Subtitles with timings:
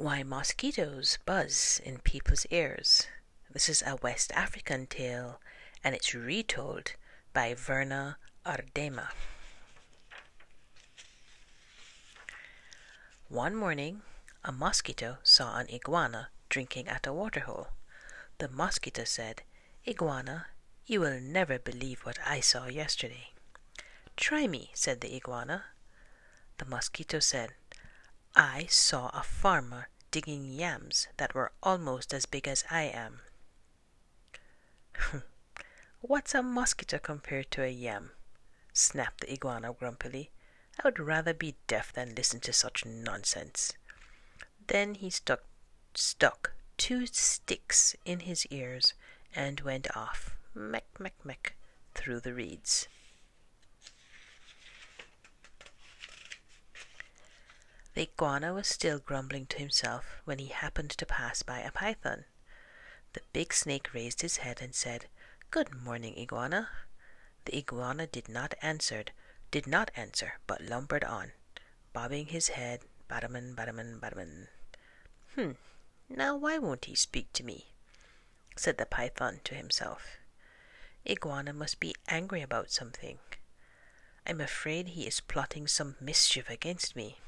[0.00, 3.06] Why Mosquitoes Buzz in People's Ears.
[3.52, 5.42] This is a West African tale
[5.84, 6.94] and it's retold
[7.34, 8.16] by Verna
[8.46, 9.08] Aardema.
[13.28, 14.00] One morning,
[14.42, 17.68] a mosquito saw an iguana drinking at a waterhole.
[18.38, 19.42] The mosquito said,
[19.86, 20.46] Iguana,
[20.86, 23.32] you will never believe what I saw yesterday.
[24.16, 25.64] Try me, said the iguana.
[26.56, 27.50] The mosquito said,
[28.34, 33.20] I saw a farmer digging yams that were almost as big as I am.
[36.00, 38.12] What's a mosquito compared to a yam?
[38.72, 40.30] snapped the iguana grumpily.
[40.78, 43.72] I would rather be deaf than listen to such nonsense.
[44.66, 45.42] Then he stuck,
[45.94, 48.94] stuck two sticks in his ears
[49.34, 51.54] and went off, meck, meck, meck,
[51.94, 52.88] through the reeds.
[58.00, 62.24] The iguana was still grumbling to himself when he happened to pass by a python.
[63.12, 65.04] The big snake raised his head and said,
[65.50, 66.70] Good morning, iguana.
[67.44, 69.04] The iguana did not answer,
[69.50, 71.32] did not answer, but lumbered on,
[71.92, 74.46] bobbing his head, badaman, badaman, badaman.
[75.34, 75.50] Hmm,
[76.08, 77.66] now why won't he speak to me?
[78.56, 80.16] said the python to himself.
[81.06, 83.18] Iguana must be angry about something.
[84.26, 87.18] I'm afraid he is plotting some mischief against me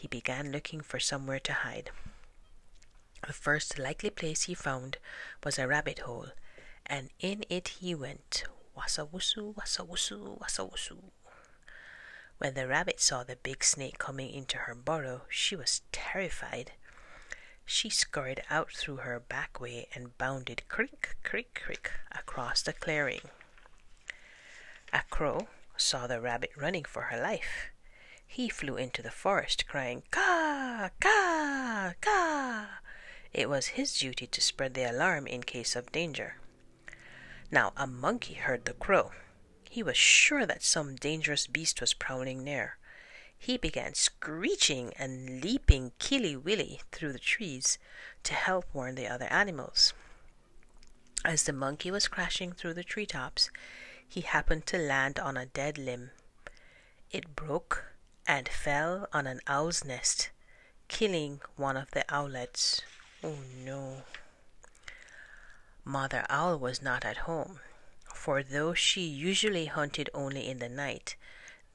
[0.00, 1.90] he began looking for somewhere to hide.
[3.26, 4.96] The first likely place he found
[5.44, 6.28] was a rabbit hole,
[6.86, 10.96] and in it he went, wassa wusu, wassa wusu, wassa wusu.
[12.38, 16.72] When the rabbit saw the big snake coming into her burrow, she was terrified.
[17.66, 23.28] She scurried out through her back way and bounded creak, creak, creak across the clearing.
[24.94, 27.70] A crow saw the rabbit running for her life
[28.32, 30.88] he flew into the forest, crying, Ka!
[31.00, 31.94] Ka!
[32.00, 32.78] Ka!
[33.32, 36.36] It was his duty to spread the alarm in case of danger.
[37.50, 39.10] Now a monkey heard the crow.
[39.68, 42.78] He was sure that some dangerous beast was prowling near.
[43.36, 47.78] He began screeching and leaping killy willy through the trees
[48.22, 49.92] to help warn the other animals.
[51.24, 53.50] As the monkey was crashing through the tree tops,
[54.08, 56.12] he happened to land on a dead limb.
[57.10, 57.89] It broke
[58.30, 60.30] and fell on an owl's nest,
[60.86, 62.80] killing one of the owlets.
[63.24, 64.04] Oh no!
[65.84, 67.58] Mother Owl was not at home,
[68.14, 71.16] for though she usually hunted only in the night,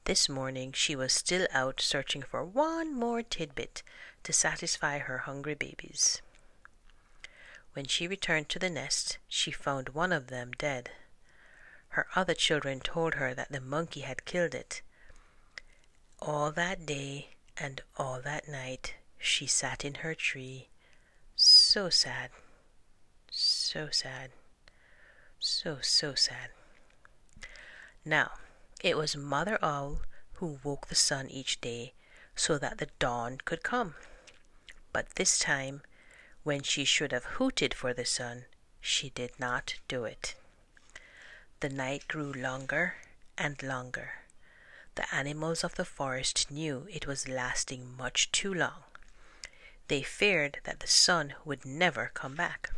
[0.04, 3.82] this morning she was still out searching for one more tidbit
[4.22, 6.22] to satisfy her hungry babies.
[7.74, 10.88] When she returned to the nest, she found one of them dead.
[11.88, 14.80] Her other children told her that the monkey had killed it,
[16.20, 20.68] all that day and all that night she sat in her tree,
[21.34, 22.30] so sad,
[23.30, 24.30] so sad,
[25.38, 26.50] so, so sad.
[28.04, 28.32] Now,
[28.82, 30.00] it was Mother Owl
[30.34, 31.92] who woke the sun each day
[32.34, 33.94] so that the dawn could come.
[34.92, 35.82] But this time,
[36.44, 38.44] when she should have hooted for the sun,
[38.80, 40.34] she did not do it.
[41.60, 42.94] The night grew longer
[43.36, 44.25] and longer.
[44.96, 48.82] The animals of the forest knew it was lasting much too long.
[49.88, 52.70] They feared that the sun would never come back.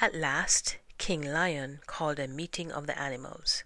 [0.00, 3.64] At last, King Lion called a meeting of the animals.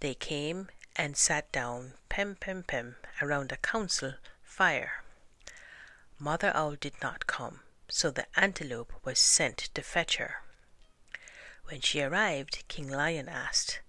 [0.00, 5.02] They came and sat down, pem pem pem, around a council fire.
[6.18, 10.42] Mother Owl did not come, so the antelope was sent to fetch her.
[11.66, 13.80] When she arrived, King Lion asked,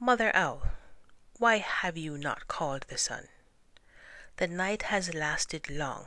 [0.00, 0.62] Mother Owl,
[1.38, 3.26] why have you not called the sun?
[4.36, 6.06] The night has lasted long,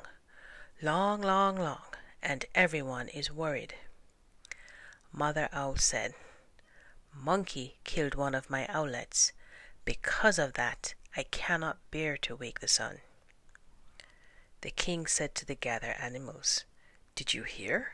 [0.81, 1.83] long, long, long,
[2.23, 3.75] and everyone is worried.
[5.11, 6.13] Mother Owl said,
[7.13, 9.33] Monkey killed one of my owlets.
[9.83, 12.99] Because of that, I cannot bear to wake the sun.
[14.61, 16.63] The king said to the gathered animals,
[17.13, 17.91] Did you hear?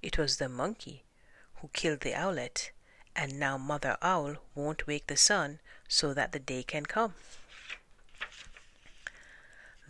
[0.00, 1.04] It was the monkey
[1.56, 2.70] who killed the owlet
[3.16, 5.58] and now Mother Owl won't wake the sun
[5.88, 7.14] so that the day can come.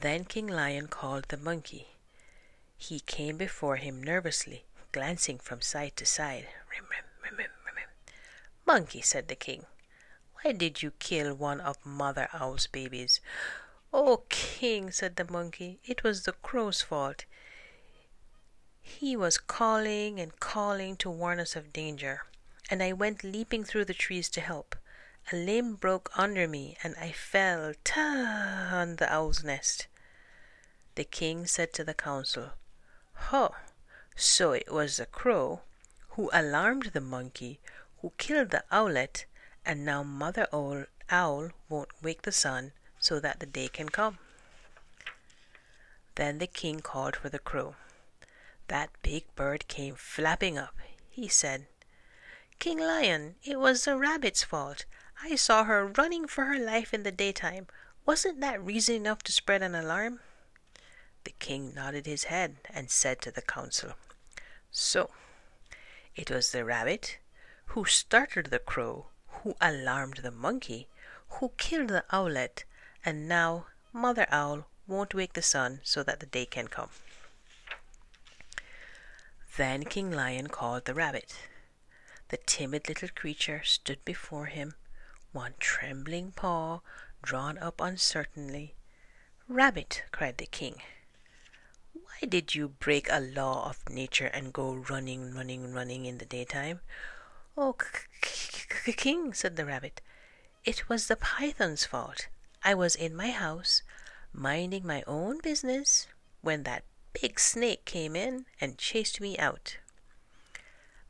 [0.00, 1.88] Then King Lion called the monkey.
[2.78, 6.46] He came before him nervously, glancing from side to side.
[6.70, 7.46] Rim, rim, rim.
[8.64, 9.64] Monkey, said the king,
[10.42, 13.20] why did you kill one of Mother Owl's babies?
[13.92, 17.24] Oh, king, said the monkey, it was the crow's fault.
[18.82, 22.22] He was calling and calling to warn us of danger
[22.70, 24.76] and I went leaping through the trees to help.
[25.32, 29.86] A limb broke under me, and I fell on the owl's nest.
[30.94, 32.52] The king said to the council,
[33.30, 33.54] Ho,
[34.14, 35.62] so it was the crow
[36.10, 37.60] who alarmed the monkey,
[38.00, 39.26] who killed the owlet,
[39.64, 44.18] and now Mother Owl, owl won't wake the sun so that the day can come.
[46.14, 47.74] Then the king called for the crow.
[48.68, 50.74] That big bird came flapping up.
[51.10, 51.66] He said,
[52.58, 54.86] King Lion, it was the rabbit's fault.
[55.22, 57.66] I saw her running for her life in the daytime.
[58.04, 60.20] Wasn't that reason enough to spread an alarm?
[61.24, 63.92] The king nodded his head and said to the council,
[64.70, 65.10] So,
[66.14, 67.18] it was the rabbit
[67.66, 70.88] who startled the crow, who alarmed the monkey,
[71.28, 72.64] who killed the owlet,
[73.04, 76.90] and now Mother Owl won't wake the sun so that the day can come.
[79.56, 81.34] Then King Lion called the rabbit.
[82.28, 84.74] The timid little creature stood before him,
[85.32, 86.80] one trembling paw
[87.22, 88.74] drawn up uncertainly.
[89.48, 90.82] Rabbit, cried the king,
[91.92, 96.24] why did you break a law of nature and go running, running, running in the
[96.24, 96.80] daytime?
[97.56, 97.76] Oh,
[98.22, 100.00] king, said the rabbit,
[100.64, 102.28] it was the python's fault.
[102.64, 103.82] I was in my house,
[104.32, 106.08] minding my own business,
[106.40, 109.76] when that big snake came in and chased me out.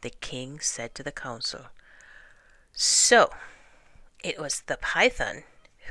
[0.07, 1.67] The king said to the council,
[2.73, 3.35] So,
[4.23, 5.43] it was the python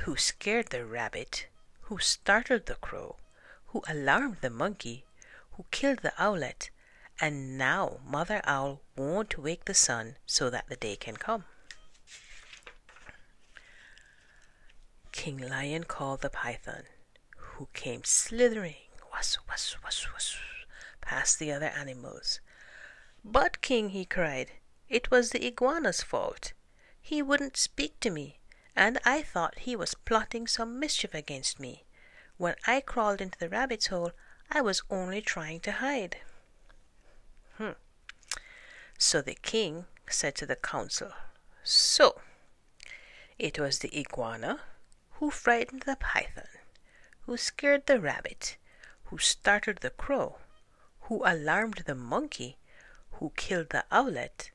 [0.04, 1.48] who scared the rabbit,
[1.82, 3.16] who startled the crow,
[3.66, 5.04] who alarmed the monkey,
[5.52, 6.70] who killed the owlet,
[7.20, 11.44] and now Mother Owl won't wake the sun so that the day can come.
[15.12, 16.84] King Lion called the python,
[17.36, 20.36] who came slithering was, was, was, was,
[21.02, 22.40] past the other animals.
[23.28, 24.52] But, King, he cried,
[24.88, 26.52] it was the iguana's fault.
[27.00, 28.38] He wouldn't speak to me,
[28.76, 31.84] and I thought he was plotting some mischief against me.
[32.36, 34.12] When I crawled into the rabbit's hole,
[34.48, 36.18] I was only trying to hide.
[37.58, 37.72] Hmm.
[38.96, 41.10] So the king said to the council,
[41.64, 42.20] So,
[43.40, 44.60] it was the iguana
[45.14, 46.48] who frightened the python,
[47.22, 48.56] who scared the rabbit,
[49.06, 50.38] who startled the crow,
[51.00, 52.56] who alarmed the monkey,
[53.18, 54.50] who killed the owlet,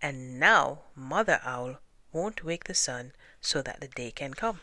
[0.00, 1.78] and now Mother Owl
[2.12, 4.60] won't wake the sun so that the day can come.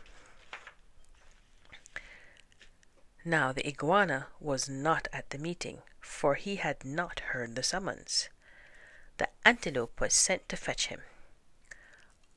[3.24, 8.30] Now the iguana was not at the meeting, for he had not heard the summons.
[9.18, 11.01] The antelope was sent to fetch him.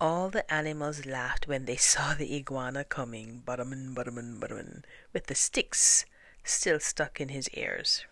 [0.00, 5.34] All the animals laughed when they saw the iguana coming, butterman, butterman, butterman, with the
[5.34, 6.06] sticks
[6.44, 8.06] still stuck in his ears.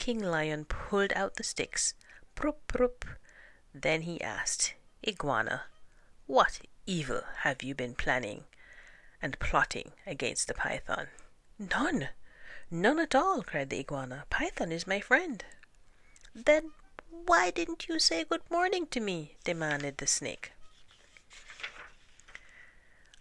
[0.00, 1.92] King Lion pulled out the sticks,
[2.34, 3.04] prup, prup.
[3.74, 4.72] Then he asked,
[5.06, 5.64] Iguana,
[6.26, 8.44] what evil have you been planning
[9.20, 11.08] and plotting against the python?
[11.58, 12.08] None,
[12.70, 14.24] none at all, cried the iguana.
[14.30, 15.44] Python is my friend.
[16.34, 16.70] Then
[17.10, 19.36] why didn't you say good morning to me?
[19.44, 20.52] demanded the snake.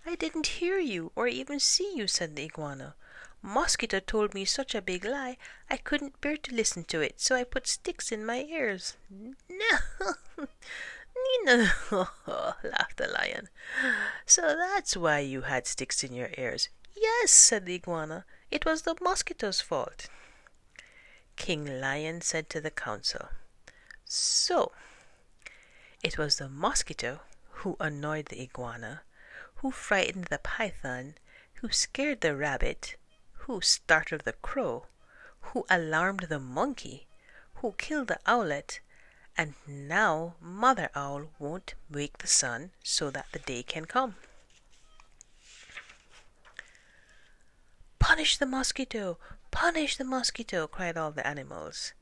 [0.06, 2.96] I didn't hear you or even see you, said the iguana.
[3.42, 5.38] Mosquito told me such a big lie,
[5.70, 8.98] I couldn't bear to listen to it, so I put sticks in my ears.
[9.10, 9.78] No,
[11.44, 11.68] no,
[12.64, 13.50] laughed the lion.
[14.26, 16.70] So that's why you had sticks in your ears.
[16.96, 20.08] Yes, said the iguana, it was the mosquito's fault.
[21.38, 23.30] King Lion said to the council,
[24.04, 24.74] So,
[26.04, 29.04] it was the mosquito who annoyed the iguana,
[29.56, 31.16] who frightened the python,
[31.56, 32.96] who scared the rabbit,
[33.50, 34.86] who startled the crow,
[35.42, 37.08] who alarmed the monkey,
[37.56, 38.80] who killed the owlet,
[39.36, 44.18] and now Mother Owl won't wake the sun so that the day can come.
[47.98, 49.18] Punish the mosquito!
[49.50, 50.68] Punish the mosquito!
[50.68, 51.94] cried all the animals.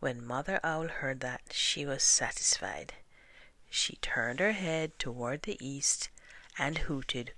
[0.00, 2.94] When Mother Owl heard that, she was satisfied.
[3.70, 6.08] She turned her head toward the east
[6.58, 7.32] and hooted,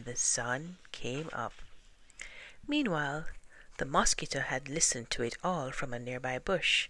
[0.00, 1.52] And the sun came up.
[2.66, 3.26] Meanwhile,
[3.76, 6.88] the mosquito had listened to it all from a nearby bush.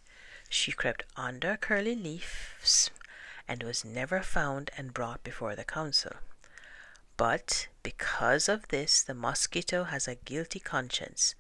[0.49, 2.93] She crept under curly leaves
[3.49, 6.13] and was never found and brought before the council.
[7.17, 11.35] But because of this, the mosquito has a guilty conscience.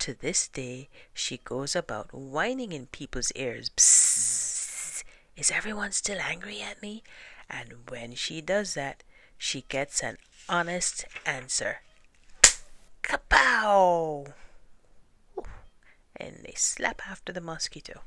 [0.00, 3.70] To this day, she goes about whining in people's ears.
[3.70, 5.02] Psst!
[5.34, 7.02] Is everyone still angry at me?
[7.48, 9.02] And when she does that,
[9.38, 10.18] she gets an
[10.48, 11.80] honest answer.
[13.02, 14.32] Kapow!
[16.16, 18.02] And they slap after the mosquito.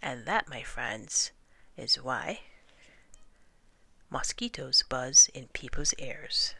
[0.00, 1.32] And that, my friends,
[1.76, 2.40] is why
[4.10, 6.54] Mosquitoes buzz in people's ears.